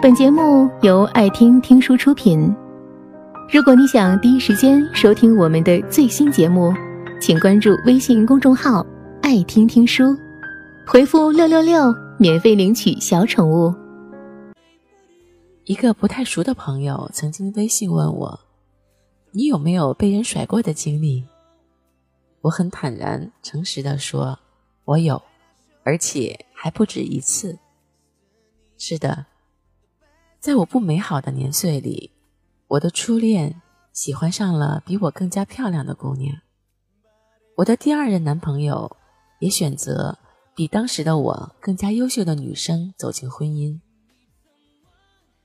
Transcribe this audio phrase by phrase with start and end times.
[0.00, 2.54] 本节目由爱听听书出品。
[3.52, 6.72] 如果你想第一时间收听我们的最新节目，
[7.20, 8.86] 请关注微信公众号
[9.20, 10.16] “爱听听书”，
[10.86, 13.74] 回复“六六六”免费领取小宠物。
[15.64, 18.38] 一个不太熟的朋友曾经微信问我
[19.34, 21.24] ：“你有没有被人甩过的经历？”
[22.42, 24.38] 我很坦然、诚实的说
[24.86, 25.20] ：“我有，
[25.82, 27.58] 而且还不止一次。”
[28.78, 29.26] 是的，
[30.40, 32.12] 在我不美好的年岁里。
[32.68, 36.36] 我的初恋喜欢上了比我更加漂亮的姑娘，
[37.56, 38.94] 我的第二任男朋友
[39.40, 40.18] 也选择
[40.54, 43.80] 比当时的我更加优秀的女生走进婚姻，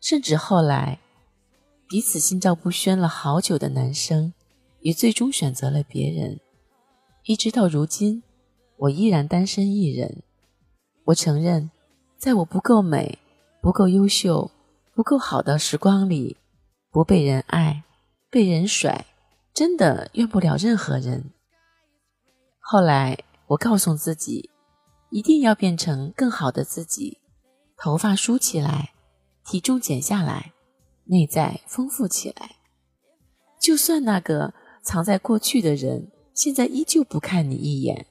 [0.00, 1.00] 甚至后来
[1.88, 4.34] 彼此心照不宣了好久的男生
[4.80, 6.38] 也最终选择了别人，
[7.24, 8.22] 一直到如今，
[8.76, 10.22] 我依然单身一人。
[11.06, 11.70] 我承认，
[12.18, 13.18] 在我不够美、
[13.62, 14.50] 不够优秀、
[14.96, 16.38] 不够好的时光里。
[16.90, 17.84] 不被人爱，
[18.30, 19.04] 被人甩，
[19.52, 21.32] 真的怨不了任何人。
[22.58, 24.48] 后来我告诉自己，
[25.10, 27.20] 一定要变成更好的自己，
[27.76, 28.94] 头发梳起来，
[29.44, 30.54] 体重减下来，
[31.04, 32.56] 内在丰富起来。
[33.60, 38.06] 就算那个藏在过去的人现在依旧不看你一眼，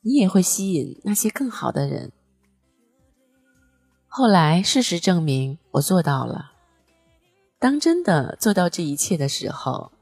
[0.00, 2.10] 你也会吸引那些更好的人。
[4.18, 6.52] 后来事实证明，我做到了。
[7.58, 9.92] 当真的做到这一切的时候，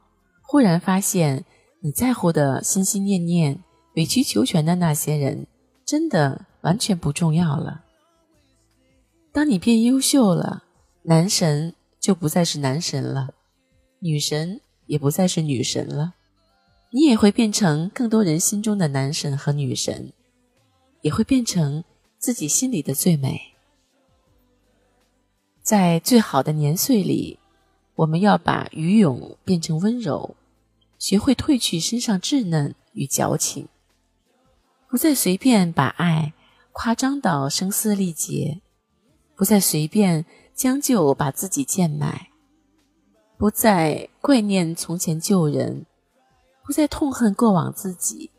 [0.41, 1.45] 忽然发现
[1.81, 3.65] 你在乎的、心心念念、
[3.97, 5.49] 委曲求全的那些人，
[5.85, 7.83] 真的完全不重要了。
[9.33, 10.63] 当你变优秀了，
[11.03, 13.35] 男神就不再是男神了，
[13.99, 16.15] 女神也不再是女神了，
[16.93, 20.13] 你也会变成更多人心中的男神和女神，
[21.01, 21.83] 也会变成
[22.17, 23.54] 自己心里的最美。
[25.65, 27.39] 在最好的年岁里。
[27.97, 30.35] 我们要把愚勇变成温柔，
[30.99, 33.69] 学会褪去身上稚嫩与矫情，
[34.89, 36.35] 不再随便把爱
[36.73, 38.61] 夸张到声嘶力竭，
[39.37, 42.31] 不再随便将就把自己贱卖，
[43.39, 45.87] 不再怪念从前旧人，
[46.65, 48.31] 不再痛恨过往自己。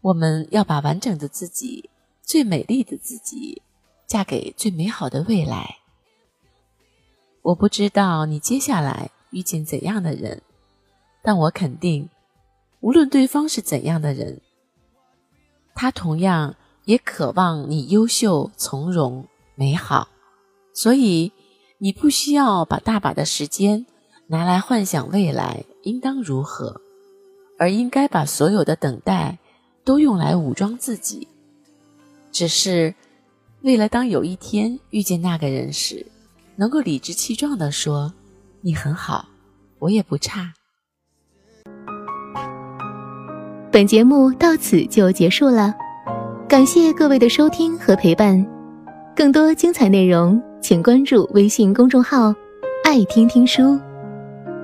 [0.00, 1.90] 我们要把完整的自己、
[2.22, 3.60] 最美丽的自己，
[4.06, 5.81] 嫁给最美好的未来。
[7.42, 10.42] 我不知道你接下来遇见怎样的人，
[11.22, 12.08] 但我肯定，
[12.80, 14.40] 无论对方是怎样的人，
[15.74, 16.54] 他同样
[16.84, 19.26] 也渴望你优秀、从容、
[19.56, 20.06] 美好。
[20.72, 21.32] 所以，
[21.78, 23.86] 你不需要把大把的时间
[24.28, 26.80] 拿来幻想未来应当如何，
[27.58, 29.38] 而应该把所有的等待
[29.82, 31.26] 都用来武装自己，
[32.30, 32.94] 只是
[33.62, 36.06] 为了当有一天遇见那个人时。
[36.56, 38.12] 能够理直气壮地说
[38.60, 39.26] ：“你很好，
[39.78, 40.52] 我也不差。”
[43.72, 45.74] 本节目到此就结束了，
[46.48, 48.46] 感谢各位的收听和陪伴。
[49.16, 52.34] 更多精彩内容，请关注微信公众号
[52.84, 53.78] “爱听听书”，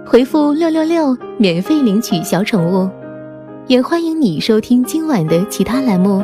[0.07, 2.89] 回复“六六六”免费领取小宠物。
[3.67, 6.23] 也欢迎你收听今晚的其他栏目。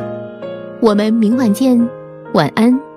[0.80, 1.78] 我们明晚见，
[2.32, 2.93] 晚安。